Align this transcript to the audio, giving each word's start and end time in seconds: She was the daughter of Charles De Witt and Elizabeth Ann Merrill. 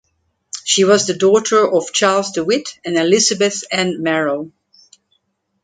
She 0.63 0.83
was 0.83 1.05
the 1.05 1.13
daughter 1.13 1.63
of 1.71 1.93
Charles 1.93 2.31
De 2.31 2.43
Witt 2.43 2.79
and 2.83 2.97
Elizabeth 2.97 3.63
Ann 3.71 4.01
Merrill. 4.01 4.51